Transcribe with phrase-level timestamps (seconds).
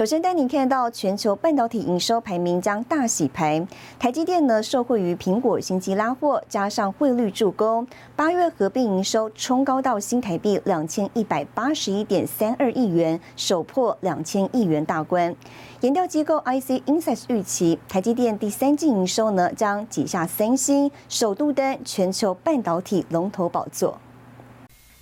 [0.00, 3.68] 首先带您看到全球半导体营收排名将大洗牌，
[3.98, 7.86] 台积电呢受惠于苹果新机拉货，加上汇率助攻，
[8.16, 15.36] 八月合并营收冲高到新台币两千一百八十一点三二亿元，首破两千亿元大关。
[15.82, 23.98] 研调机构 IC Insights 预期，台积电第三季营收呢将挤下三星，首度登全球半导体龙头宝座。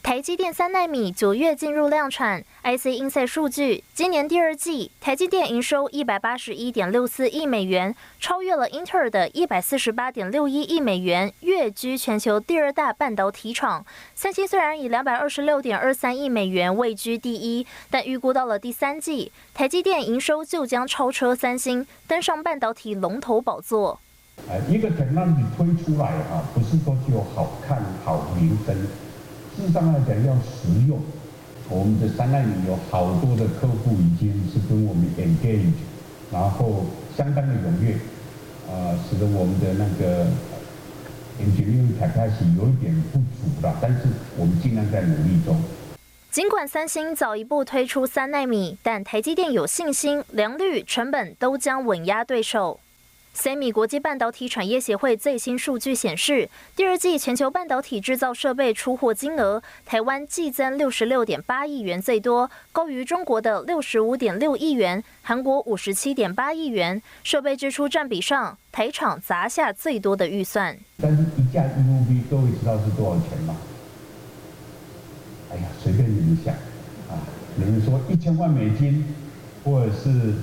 [0.09, 13.85] 台积电三纳米九月进入量产，IC Insight 数据，今年第二季台积电营收一百八十一点六四亿美元，超越了英特尔的一百四十八点六一亿美元，跃居全球第二大半导体厂。
[14.15, 24.01] 三星虽然以两百二十六点二三亿美元位居第一，但预估到了第三季，台积电营收就将超车三星，登上半导体龙头宝座。
[24.71, 28.75] 一个等纳米推出来啊，不是说就好看、好名声。
[29.59, 31.01] 事实上来讲，要实用。
[31.69, 35.73] 我们的三纳米有好多的客户已经是跟我们 engage，
[36.31, 37.95] 然后相当的踊跃，
[38.71, 40.27] 啊，使得我们的那个
[41.41, 44.03] engineering capacity 有一点不足了，但是
[44.37, 45.61] 我们尽量在努力中。
[46.31, 52.79] 尽管三星早一步推出三纳米，但台积电有信心，良率、成本都将稳压对手。
[53.41, 67.01] 三米国际半导体产业协会最新数据显示，第二季全球半导体制造设备出货金额，台湾季增六十六点八亿元最多，高于中国的六十五点六亿元，韩国五十七点八亿元。
[67.23, 70.77] 设备支出占比上，台厂砸下最多的预算。
[71.01, 73.57] 但是一架 EUV，各位知道是多少钱吗？
[75.53, 76.53] 哎呀，随便你们想
[77.09, 77.23] 啊，
[77.61, 79.15] 有人说一千万美金，
[79.63, 80.35] 或者是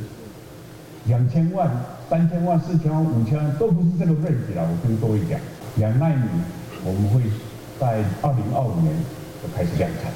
[1.07, 1.69] 两千万。
[2.07, 4.61] 三千万、四千万、五千万都不是这个位置了。
[4.61, 5.39] 我跟各位讲，
[5.77, 6.29] 两纳米
[6.83, 7.21] 我们会
[7.79, 8.95] 在二零二五年
[9.41, 10.11] 就开始量产。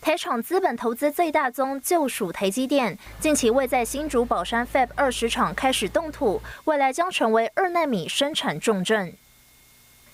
[0.00, 9.14] 台厂资本投资最大宗就属台积电，近期未在新竹宝山 Fab 二十厂开始动土，未来将成为二纳米生产重镇。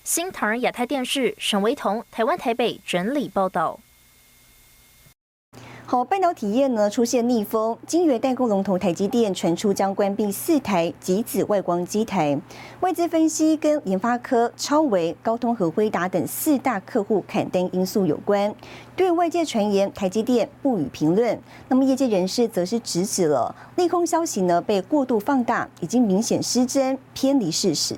[0.04, 3.80] 新唐人亚太电视沈维彤，台湾台北整理报道。
[5.92, 12.40] 好，半导体业呢出现逆风，晶圆代工龙头台积电传出将关闭四台极紫外光机台。
[12.80, 18.54] 外资分析跟联发科、超维、高通和辉达等四大客户砍单因素有关。
[18.96, 21.38] 对外界传言，台积电不予评论。
[21.68, 27.94] 那么业界人士则是直指了利空消息呢被过度放大，已经明显失真，偏离事实。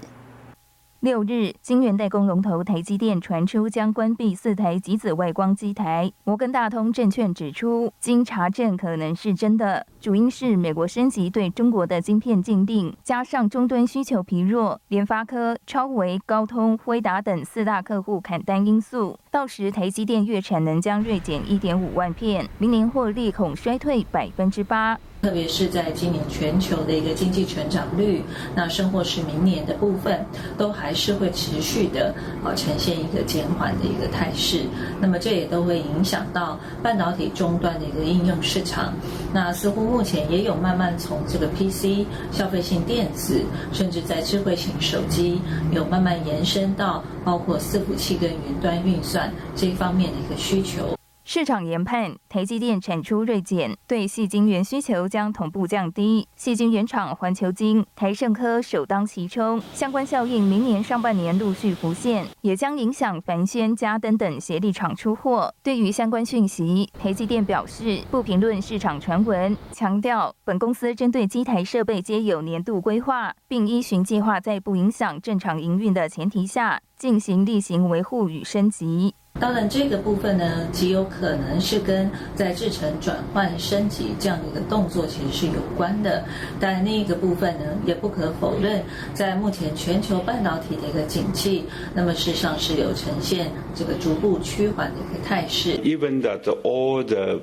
[1.05, 6.11] 六日，晶圆代工龙头台积电传出将关闭四台极紫外光机台。
[6.25, 19.19] 摩根大通证券指出，经查证可能是真的，主因是美国升级对中国的晶片禁令，加上终端需求疲弱，联发科、超维、高通、辉达等四大客户砍单因素。
[19.31, 24.99] 到时台积电月产能将锐减一点五万片，明年获利恐衰退百分之八。
[25.25, 28.23] 特别是在今年全球的一个经济成长率，
[28.55, 30.23] 那甚或是明年的部分，
[30.59, 32.15] 都还是会持续的
[32.45, 34.61] 啊呈现一个减缓的一个态势。
[35.01, 38.93] 那么这也都会影响到半导体终端的一个应用市场。
[39.33, 43.41] 那似乎目前也有慢慢从这个 PC 消费性电子，
[43.73, 45.41] 甚至在智慧型手机，
[45.73, 50.95] 有慢慢延伸到包括伺服器跟云端运算这一方面的一个需求。
[51.27, 56.29] 市场研判，台积电产出锐减，对细晶圆需求将同步降低。
[56.37, 65.55] 细晶圆厂环球晶、台盛科首当其冲，相关效应明年上半年陆续浮现，也将影响凡轩、嘉登等协力厂出货。
[65.63, 79.15] 对于相关讯息，台积电表示不评论市场传闻，强调本公司针对机台设备皆有年度规划，并依循计划，在不影响正常营运的前提下，进行例行维护与升级。
[79.41, 86.25] 当然，这个部分呢，极有可能是跟在制程转换升级这样的一个动作其实是有关的。
[86.61, 88.81] 但另一个部分呢，也不可否认，
[89.13, 91.65] 在目前全球半导体的一个景气，
[91.95, 95.77] 那么事实上是有呈现这个逐步趋缓的一个态势。
[95.79, 97.41] Even that all the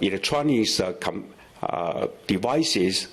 [0.00, 0.80] electronics
[2.26, 3.04] devices,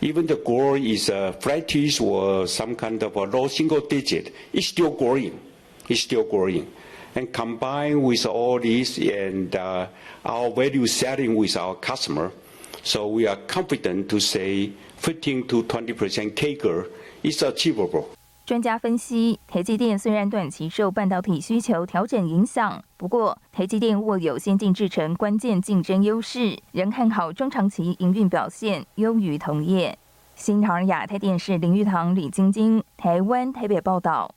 [0.00, 4.66] even the growth is a flattish or some kind of a low single digit, it's
[4.66, 5.34] still growing.
[5.88, 6.64] It's still growing.
[7.14, 9.50] And combine with all this and
[10.22, 12.30] our value setting with our customer,
[12.82, 16.86] so we are confident to say 15 to 20 percent CAGR
[17.22, 18.04] is achievable.
[18.46, 29.96] 专家分析，台积电虽然短期受半导体需求调整影响，不过台积电握有先进制程关键竞争优势，仍看好中长期营运表现优于同业。
[30.34, 34.34] 新唐亚太电视林玉堂、李晶晶，台湾台北报道。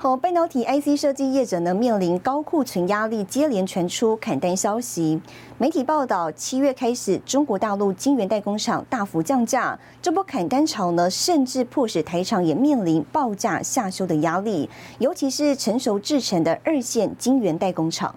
[0.00, 5.20] 好，半导体 IC 设计业者呢面临高库存压力，接连传出砍单消息。
[5.58, 18.14] 媒体报道，七月开始，中国大陆晶圆代工厂大幅降价，这波砍单潮呢，甚至迫使台厂也面临报价下修的压力，尤其是成熟制成的二线晶圆代工厂。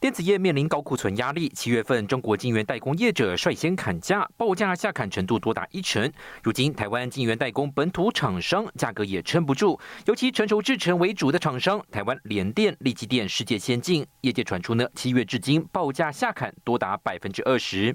[0.00, 6.10] 电子业面临高库存压力，七月份中国晶圆代工业者率先砍价，报价下砍程度多达一成。
[6.42, 17.94] 如今台湾晶圆代工本土厂商价格也撑不住，尤其成熟制程为主的厂商，台湾联电、力积电、世界先进，业界传出呢，七月至今报价下砍多达百分之二十。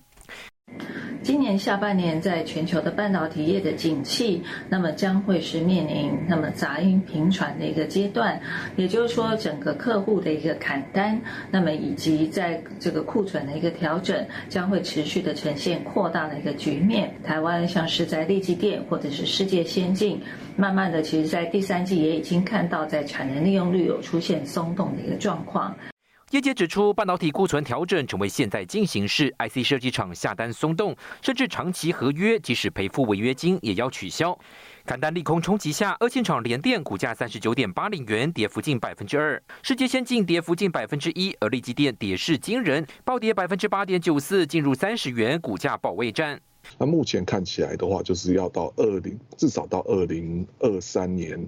[1.21, 8.39] 今年下半年，在全球的半导体业的景气，那么将会是面临那么杂音频传的一个阶段，
[8.75, 11.19] 也就是说，整个客户的一个砍单，
[11.49, 17.11] 那么以及在这个库存的一个调整，将会持续的呈现扩大的一个局面。
[17.23, 20.21] 台湾像是在立积电或者是世界先进，
[20.55, 25.75] 慢慢的，其实在第三季也已经看到在产能利用率有出现松动的一个状况。
[26.31, 34.35] 业界指出，半导体库存调整成为现在进行式，IC 设计厂下单松动，甚至长期合约即使赔付违约金也要取消。
[34.85, 46.41] 砍单利空冲击下，二线厂联电股价三十九点八零元，跌幅近百分之二；世界先进跌幅近百分之一，而立积电跌势惊人，暴跌百分之八点九四，进入三十元股价保卫战。
[46.79, 51.47] 那目前看起来的话，就是要到二零，至少到二零二三年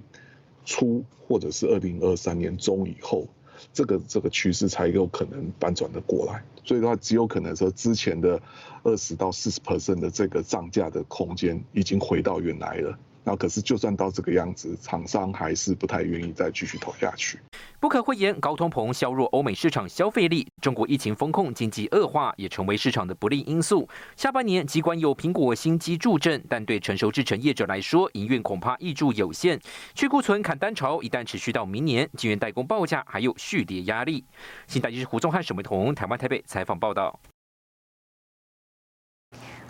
[0.64, 3.26] 初，或者是二零二三年中以后。
[3.72, 8.40] 这个这个趋势才有可能反转的过来，所以的话，极有可能说之前的
[8.82, 12.98] 二十到四十 percent 的这个涨价的空间已经回到原来了。
[13.28, 17.38] 那可是，就算到这个样子，厂商还是不太愿意再继续投下去。
[17.78, 23.86] 不可讳言，高通膨削弱欧美市场消费力，中国疫情风控、经济恶化也成为市场的不利因素。
[24.16, 29.60] 下半年尽管有苹果新机助阵，但对成熟制程业者来说，营运恐怕益助有限。
[29.94, 34.24] 去库存砍单潮一旦持续到明年，晶圆代工报价还有续跌压力。
[34.66, 37.20] 新台记者胡宗汉、沈维彤，台湾台北采访报道。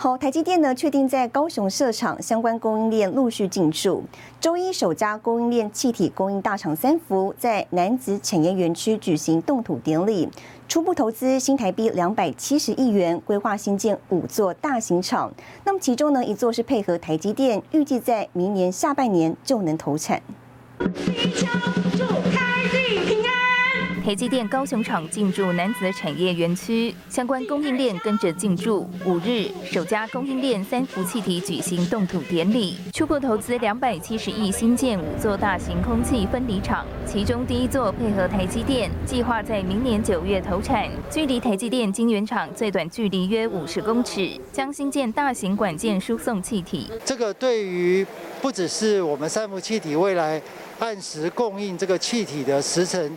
[0.00, 4.04] 好，台积电呢确定在高雄设厂，相关供应链陆续进驻。
[4.40, 10.28] 周一，首家供应链气体供应大厂三福在南子产业园区举行动土典礼，
[10.68, 15.32] 初步投资新台币两百七十亿元，规划新建五座大型厂。
[15.64, 20.22] 那么其中呢一座是配合台积电，预计在明年下半年就能投产。
[24.08, 28.88] 台积电高雄厂进驻南子产业园区，相关供应链跟着进驻。
[29.04, 46.90] 五日，首家供应链三氟气体举行动土典礼，初步投资两百七十亿新建五座大型空气分离厂，其中第一座配合台积电，计划在明年九月投产，距离台积电晶圆厂最短距离约五十公尺，将新建大型管件输送气体。
[47.04, 48.06] 这个对于
[48.40, 50.40] 不只是我们三氟气体未来
[50.78, 53.14] 按时供应这个气体的时程。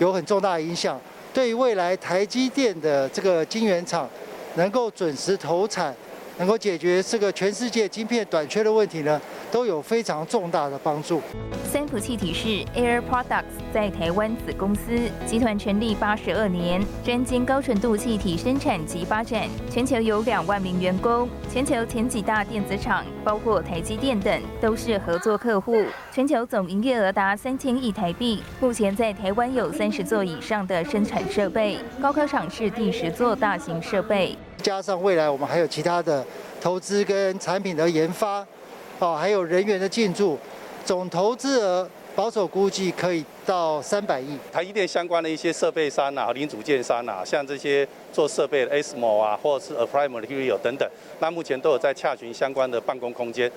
[0.00, 0.98] 有很重大影响，
[1.34, 4.08] 对于未来台积电的这个晶圆厂
[4.54, 5.94] 能够准时投产，
[6.40, 9.20] 能够解决这个全世界晶片短缺的问题呢？
[9.52, 11.20] 都有非常重大的帮助。
[11.70, 12.48] 三浦气体是
[12.80, 25.84] Air Products 在台湾子公司，集团成立八十二年，专精高纯度气体生产及发展，全球有两万名员工，全球前几大电子厂，包括台积电等，都是合作客户。
[26.10, 34.38] 全球总营业额达三千亿台币，目前在台湾有三十座以上的生产设备，高科厂是第十座大型设备。
[34.60, 36.24] 加上未来我们还有其他的
[36.60, 38.46] 投资跟产品的研发。
[38.98, 40.38] 哦，还有人员的进驻，
[40.84, 44.36] 总投资额保守估计可以到三百亿。
[44.52, 50.86] 台积电相关的一些设备商啊、零组件商啊，像这些做设备的 ASML 啊，或者是 Applied Material 等等，
[51.18, 53.50] 那目前都有在洽询相关的办公空间。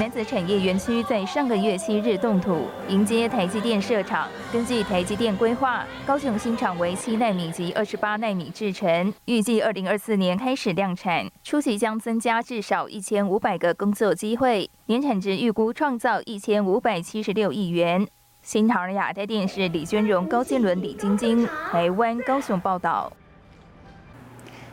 [0.00, 4.26] 南子产业园区在上个月七日动土，迎接台积电设厂。
[4.50, 18.08] 根据台积电规划，高雄新厂为七纳米及二十八纳米制程，预计二零二四年开始量产，初期将增加至少一千五百个工作机会，年产值预估创造一千五百七十六亿元。
[18.40, 23.12] 新唐人亚太电视李娟荣、高建伦、李晶晶，台湾高雄报道。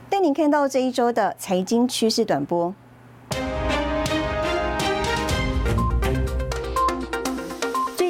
[0.10, 2.74] 带您看到这一周的财经趋势短波。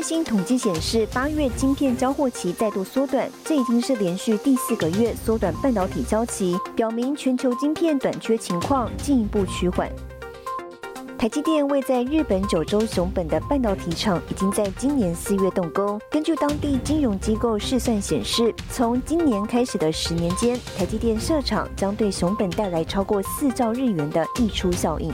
[0.07, 9.91] 新统计显示，八月晶片交货期再度缩短，这已经是连续第四个月缩短半导体交期，表明全球晶片短缺情况进一步趋缓。
[11.17, 15.99] 台积电位在日本九州熊本的半导体厂已经在今年四月动工。
[16.09, 25.11] 根据当地金融机构试算显示，从今年开始的十年间，台积电设厂将对熊本带来超过四兆日元的溢出效应。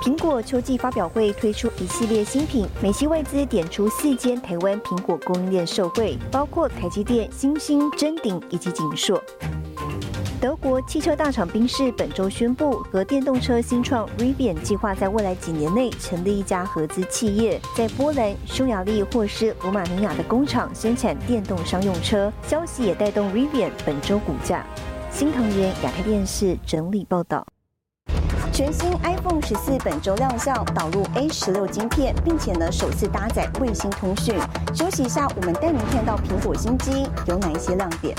[0.00, 9.22] 苹果秋季发表会推出一系列新品，美系外资点出四间台湾苹果供应链受惠，包括台积电、新兴、臻鼎以及景硕。
[10.40, 22.32] 德国汽车大厂宾士本周宣布，和电动车新创 Rivian 计划在未来几年内成立一家合资企业，在波兰、匈牙利或是罗马尼亚的工厂生产电动商用车。
[22.48, 24.64] 消息也带动 Rivian 本周股价。
[25.10, 27.46] 新藤原亚太电视整理报道。
[28.60, 34.38] 全新 iPhone 十四本周亮相，导入 A 十六晶片，并且呢首次搭载卫星通讯。
[34.74, 38.14] 休息一下，我们带您看到苹果新机有哪一些亮点。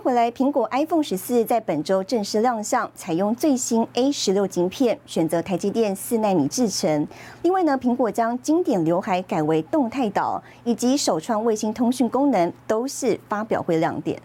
[0.00, 7.06] 回来，苹果 iPhone 十四在本周正式亮相，采用最新 A 十六晶片，选择台积电四纳米制程。
[7.42, 14.18] 另外呢，苹果将经典刘海改为动态岛，以及首创卫星通讯功能，都是发表会亮点。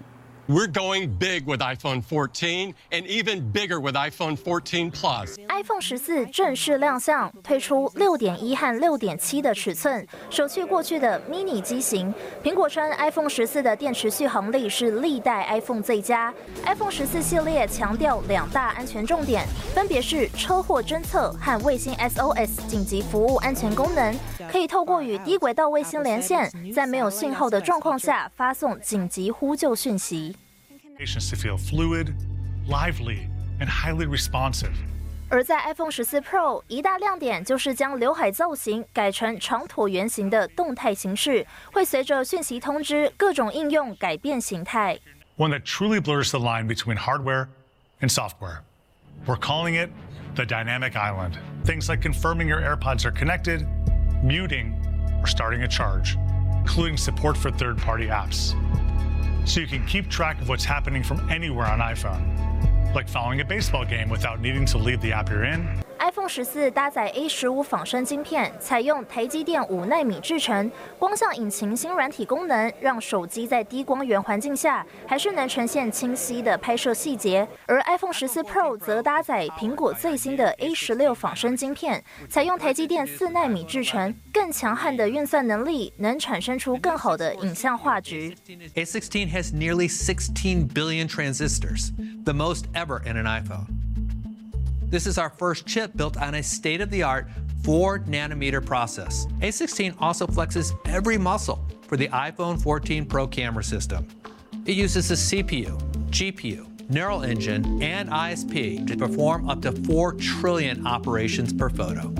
[0.47, 5.37] We're going big with iPhone 14 and even bigger with iPhone 14 Plus.
[5.47, 12.13] iPhone 十四正式亮相，推出六点一和六点七的尺寸，首去过去的 mini 机型。
[12.43, 16.31] 苹果称 iPhone 十四的电池续航力是历代 iPhone 最佳。
[16.63, 24.15] iPhone 十四系列强调两大安全重点，分别是车祸侦测和卫星 SOS 紧急服务安全功能，
[24.51, 30.34] 可以透过与低轨道卫星连线，在没有信号的状况下发送紧急呼救讯息。
[30.96, 32.14] Patients to feel fluid,
[32.66, 34.72] lively, and highly responsive.
[35.28, 44.98] 而在 iPhone 十四 Pro，一大亮点就是将刘海造型改成长椭圆形的动态形式，会随着讯息通知各种应用改变形态。
[45.36, 47.48] One that truly blurs the line between hardware
[48.00, 48.60] and software.
[49.26, 49.90] We're calling it
[50.34, 51.38] the dynamic island.
[51.64, 53.66] Things like confirming your AirPods are connected,
[54.22, 54.74] muting,
[55.20, 56.16] or starting a charge,
[56.58, 58.54] including support for third-party apps
[59.45, 63.45] so you can keep track of what's happening from anywhere on iPhone, like following a
[63.45, 77.47] baseball game without needing to leave the app you're in iPhone 十四搭载 A 十五仿生晶片，采用台积电五纳米制成，光像引擎新软体功能，让手机在低光源环境下还是能呈现清晰的拍摄细节。
[77.65, 88.35] 而 iPhone 十四 Pro 则搭载苹果最新的 A 十六仿生晶片，采用台积电四纳米制成，更强悍的运算能力，能产生出更好的影像画质。
[88.75, 91.91] A16 has nearly 16 billion transistors,
[92.23, 93.84] the most ever in an iPhone.
[94.87, 97.27] This is our first chip built on a state of the art
[97.63, 99.25] 4 nanometer process.
[99.39, 104.07] A16 also flexes every muscle for the iPhone 14 Pro camera system.
[104.65, 105.77] It uses a CPU,
[106.11, 112.13] GPU, neural engine, and ISP to perform up to 4 trillion operations per photo.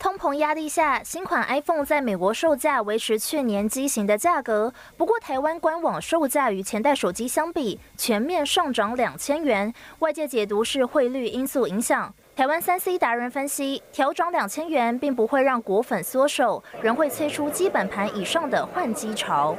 [0.00, 4.72] 通膨压力下，新款 iPhone 在美国售价维持去年机型的价格。
[4.96, 9.70] 不过，台湾官网售价与前代手机相比，全面上涨两千元。
[9.98, 12.10] 外界解读是汇率因素影响。
[12.34, 19.54] 台湾三 C 达人分析，调涨两千元并不会让果粉缩手，仍会催出基本盘以上的换机潮。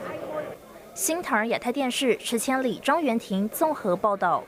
[0.96, 4.44] 新唐人亚太电视池千里、庄元婷综合报道。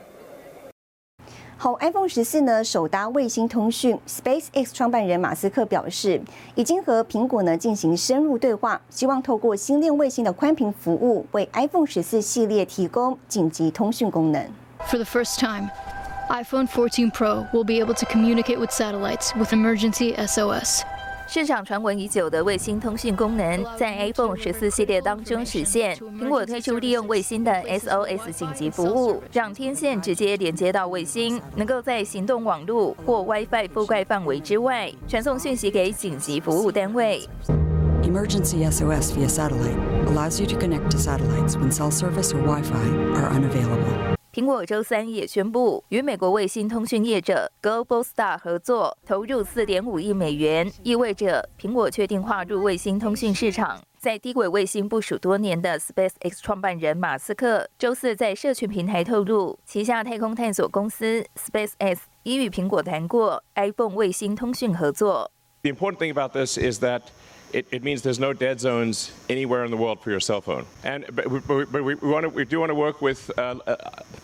[1.56, 3.98] 好，iPhone 十四呢，首搭卫星通讯。
[4.06, 6.20] SpaceX 创办人马斯克表示，
[6.54, 14.44] 已经和苹果呢进行深入对话，希望透过星链卫星的宽频服务，为 iPhone 十四系列提供紧急通讯功能。
[14.86, 15.70] For the first time,
[16.28, 20.82] iPhone 14 Pro will be able to communicate with satellites with emergency SOS.
[21.26, 25.96] 市场传闻已久的卫星通讯功能，在 iPhone 十四系列当中实现。
[25.96, 37.26] 苹果推出利用卫星的 SOS 紧急服务，让天线直接连接到卫星，能够在行动网络或 WiFi 覆盖范围之外，传送讯息给紧急服务单位。
[38.02, 43.30] Emergency SOS via satellite allows you to connect to satellites when cell service or Wi-Fi are
[43.32, 44.14] unavailable.
[44.34, 53.80] 苹果周三也宣布与美国卫星通讯业者 Globalstar 合作，投入4.5亿美元，意味着苹果确定划入卫星通讯市场。
[53.96, 65.30] 在低轨卫星部署多年的 SpaceX 创办人马斯克周四在社群平台透露，旗下太空探索公司 SpaceX 已与苹果谈过 iPhone 卫星通讯合作。
[65.62, 67.02] The important thing about this is that
[67.53, 70.65] it, it, means there's no dead zones anywhere in the world for your cell phone.
[70.83, 73.55] And but we, but we, we, want to, we do want to work with uh,
[73.65, 73.75] uh,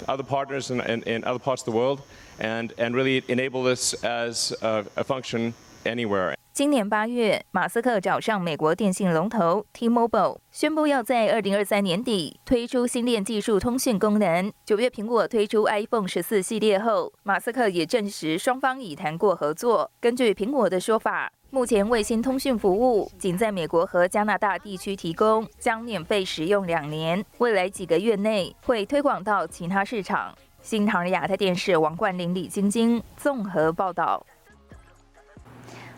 [0.08, 2.02] other partners in, in, in other parts of the world
[2.40, 5.54] and, and really enable this as a, a function
[5.86, 6.36] anywhere.
[6.54, 14.50] 今年八月，马斯克找上美国电信龙头 T-Mobile，宣布要在二零二三年底推出星链技术通讯功能。
[14.66, 19.92] 九月，苹果推出 iPhone 十四系列后，马斯克也证实双方已谈过合作。
[20.00, 30.33] 根据苹果的说法， 目前卫星通讯服务仅在美国和加拿大地区提供，将免费使用两年，未来几个月内会推广到其他市场。
[30.63, 34.25] 新唐人亚太电视王冠林、李晶晶综合报道。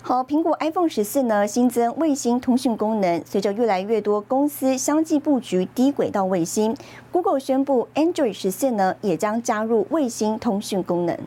[0.01, 3.23] 好，苹果 iPhone 十四呢新增卫星通讯功能。
[3.27, 6.75] 随着越来越多公司相继布局低轨道卫星
[7.13, 11.19] ，Google 宣布 Android 十四呢也将加入卫星通讯功能。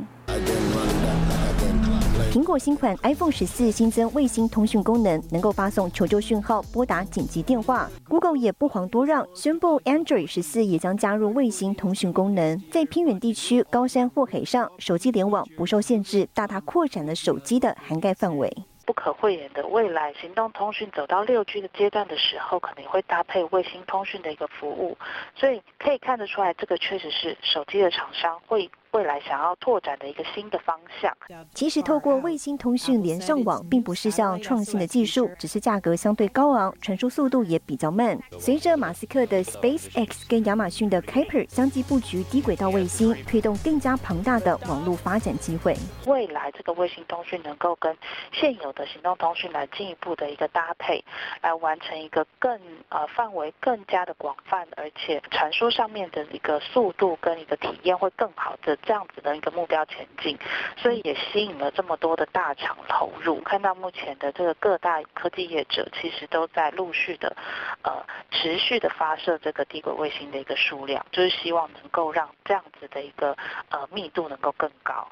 [2.35, 7.89] 苹果新款 iPhone 十四新增卫星通讯功能，能够发送求救讯号、拨打紧急电话。
[8.09, 18.51] Google 也不遑多让，宣布 Android 十四也将加入卫星通讯功能，在偏远地区、高山或海上，手机联网不受限制，大大扩展了手机的涵盖范围。
[18.85, 24.97] 不可讳言的，未来行动通讯走到六 G 的阶段的时候，可能会搭配卫星通讯的一个服务，
[25.35, 28.69] 所以可以看得出来，这个确实是手机的厂商会。
[28.95, 31.13] 未来想要拓展的一个新的方向。
[31.53, 38.17] 其实，透过卫星通讯连上网，并不是项创新的技术，只是价格相对高昂，传输速度也比较慢。
[38.39, 45.75] 随着马斯克的 SpaceX 跟亚马逊的 Kuiper 相继布局低轨道卫星，推动更加庞大的网络发展机会。
[46.07, 47.93] 未来这个卫星通讯能够跟
[48.31, 51.03] 现有的行动通讯来进一步的一个搭配，
[51.41, 58.77] 来完成一个更呃范围更加的广泛，而且传输上面的一个速度跟一个体验会更好的。
[58.85, 60.37] 这样子的一个目标前进，
[60.77, 63.41] 所以也吸引了这么多的大厂投入。
[63.41, 67.35] 看到目前的这个各大科技业者，其实都在陆续的，
[67.81, 73.35] 呃，持续的发射这个低轨卫星的一个数量，就是希望能够让这样子的一个
[73.69, 75.07] 呃密度能够更高。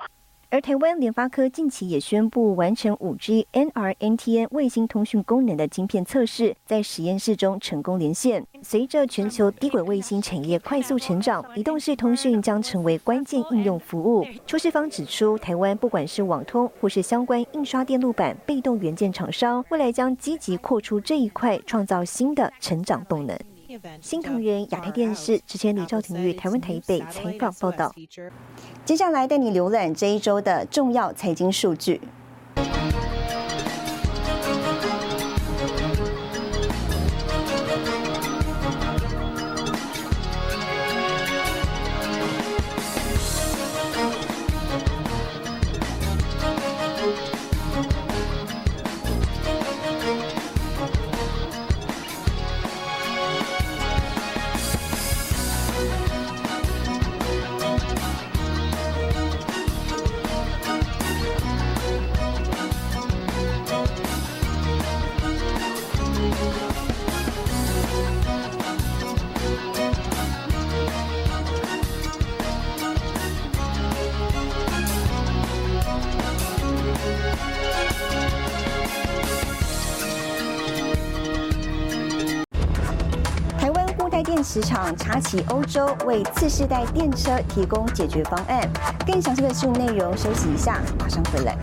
[0.53, 8.45] 而台湾联发科近期也宣布完成五 G NR-NTN 卫星通讯功能的晶片测试，在实验室中成功连线。
[8.61, 14.23] 随着全球低轨卫星产业快速成长，移动式通讯将成为关键应用服务。
[14.45, 23.35] 出事方指出，台湾不管是网通或是相关印刷电路板、被动元件厂商，未来将积极扩出这一块，创造新的成长动能。
[24.01, 27.93] 新唐人亚太电视之前李兆廷于台湾台北采访报道。
[28.85, 32.01] 接下来带你浏览这一周的重要财经数据。
[84.53, 88.61] 市场插旗欧洲，为次世代电车提供解决方案。
[89.03, 91.57] 更详细的新闻内容，休息一下，马上回来。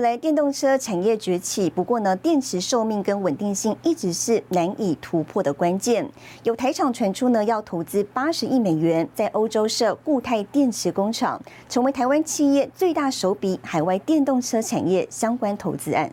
[0.00, 6.08] 来，电动车产业崛起，不过呢，电池寿命跟稳定性一直是难以突破的关键。
[6.42, 16.10] 有台厂传出呢，要投资八十亿美元，在欧洲设固态电池工厂，成为台湾企业最大手笔海外电动车产业相关投资案。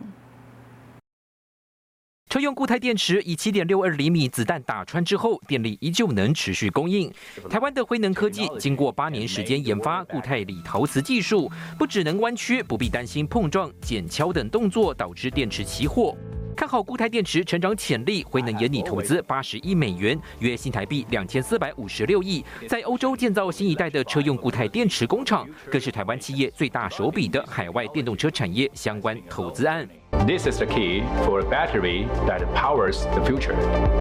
[2.30, 7.10] 车用固态电池以七点六二厘米子弹打穿之后，电力依旧能持续供应。
[7.50, 16.14] 台湾的辉能科技经过八年时间研发固态锂陶瓷技术，不只能弯曲，不必担心碰撞、剪敲等动作导致电池起火。
[16.54, 29.88] 看好固态电池成长潜力，辉能研拟投资八十亿美元，约新台币两千四百五十六亿，在欧洲建造新一代的车用固态电池工厂，更是台湾企业最大手笔的海外电动车产业相关投资案。
[30.26, 33.56] This is the key for a battery that powers the future.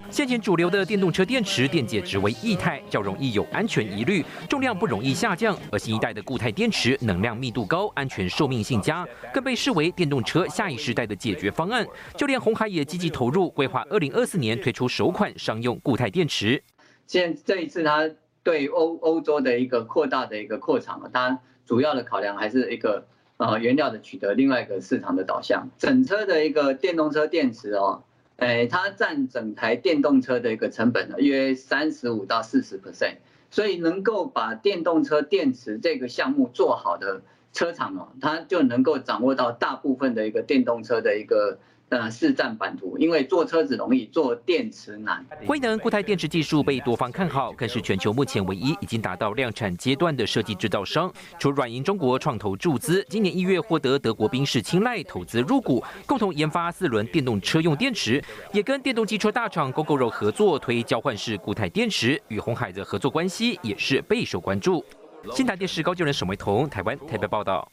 [0.09, 5.57] 现前主流的电动车电池电解质为液态，较容易有安全疑虑，重量不容易下降。
[5.71, 11.85] 而新一代的固态电池能量密度高，安全寿命性佳，更被视为电动车下一世代的解决方案。
[12.15, 16.61] 就连红海也积极投入，规划二零二四年推出首款商用固态电池。
[17.05, 18.09] 现这一次它。
[18.43, 23.05] 对欧欧洲的一个扩大的一个扩厂，当然主要的考量还是一个
[23.37, 25.69] 啊原料的取得，另外一个市场的导向。
[25.77, 28.03] 整车的一个电动车电池哦，
[28.35, 33.17] 哎，它占整台电动车的一个成本呢，约三十五到四十 percent，
[33.49, 37.21] 所以能够把电动车电池这个项目做好的
[37.53, 41.59] 车厂哦，它就能够掌握到大部分的一个电动车的一个。
[41.89, 45.25] 呃，市占版图，因为做车子容易，做电池难。
[45.45, 51.09] 辉能固态电池技术被多方看好，更是全球目前唯一已经达到量产阶段的设计制造商。
[51.39, 58.21] 除软银中国创投注资，今年一月获得德国宾士青睐投资入股，共同研发四轮电动车用电池，
[58.51, 64.83] 也跟电动机车大厂 GoGoRo 合作推交换式固态电池，与红海的合作关系也是备受关注。
[65.31, 67.71] 新台电视高就人沈维彤，台湾台北报道。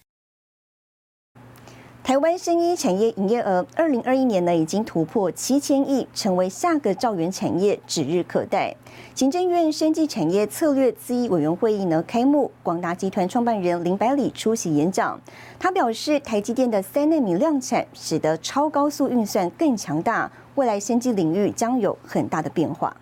[2.04, 8.76] 台湾生医产业营业额，二零二一年呢已经突破七千亿，成为下个兆元产业指日可待。
[9.14, 15.18] 行政院生技产业策略咨议委员会议呢开幕，广达集团创办人林百里出席演讲。
[15.58, 22.94] 他表示，台积电的三纳米量产，使得超高速运算更强大，未来生技领域将有很大的变化。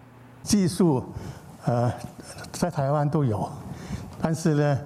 [0.45, 1.03] 技术，
[1.65, 1.93] 呃，
[2.53, 3.51] 在台湾都有，
[4.21, 4.79] 但是呢，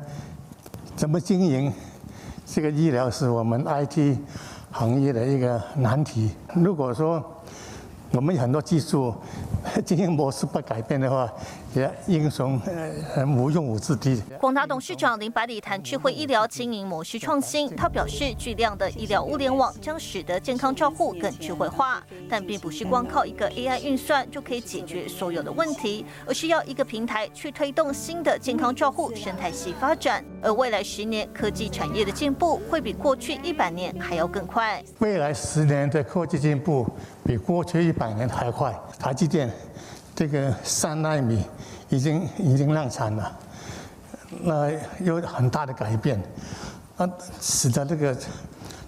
[0.96, 1.70] 怎么经营？
[2.46, 4.16] 这个医疗是我们 IT
[4.70, 6.30] 行业的一个难题。
[6.54, 7.22] 如果说
[8.12, 9.12] 我们很多技术
[9.84, 11.28] 经营模式不改变的话，
[11.76, 12.58] 也英雄
[13.14, 14.22] 呃无用武之地。
[14.40, 30.24] 广达董事长林百里谈智慧医疗经营模式创新，他表示，巨量的医疗物联网将使得健康照护更智慧化，但并不是光靠一个 AI 运算就可以解决所有的问题，而是要一个平台去推动新的健康照护生态系发展。
[30.42, 34.82] 而未来十年科技产业的进步会比过去一百年还要更快。
[35.00, 36.88] 未来十年的科技进步
[37.22, 38.74] 比过去一百年还快。
[38.98, 39.50] 台积电。
[40.14, 41.44] 这个三纳米
[41.88, 43.38] 已经已经量产了，
[44.42, 44.70] 那
[45.00, 46.20] 有很大的改变，
[46.96, 47.08] 那，
[47.40, 48.16] 使得这个。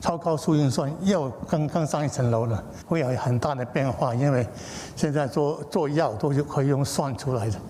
[0.00, 4.46] 超高速运算又更更上一层楼了，会有很大的变化，因为
[4.94, 7.60] 现在做做药都是可以用算出来的。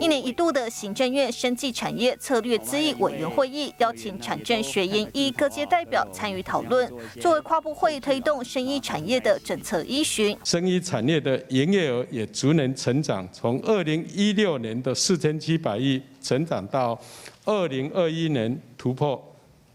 [0.00, 10.36] 一年一度的行政院生技产业策略咨议委员会议，邀请产政学研医各界代表参与讨论，作为跨部会推动生医产业的政策依循。
[10.44, 16.98] 生医产业的营业额也逐年成长，从二零一六年的四千七百亿，成长到
[17.44, 19.22] 二零二一年突破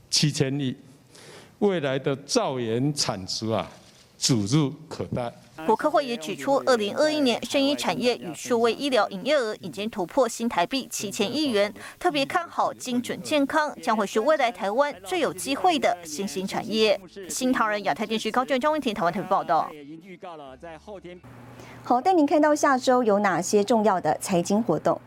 [0.10, 0.76] 七千亿。
[1.62, 3.68] 未来的造园产值啊，
[4.18, 5.32] 指日可待。
[5.68, 17.00] 国科会也指出，二零二一年生医产业与数位医疗营业额已经突破新台币七千亿元，特别看好精准健康将会是未来台湾最有机会的新兴产业。
[17.30, 19.70] 新唐人亚太电视高俊张文婷台湾台报道。
[21.84, 25.00] 好，带您看到下周有哪些重要的财经活动。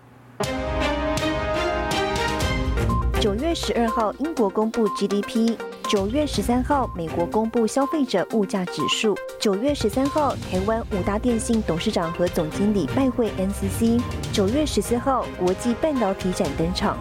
[3.21, 5.59] 九月十二号，英国公布 GDP。
[5.89, 9.15] 九月十三号，美国公布消费者物价指数。
[9.39, 14.01] 九月十三号，台湾五大电信董事长和总经理拜会 NCC。
[14.33, 16.97] 九月十四号，国际半导体展登场。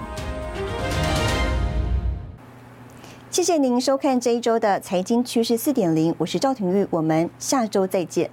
[3.31, 8.29] 谢谢您收看这一周的财经趋势四点零，我是赵廷玉，我们下周再见。